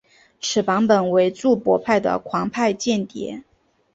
[0.41, 3.43] 此版本为注博派的狂派间谍。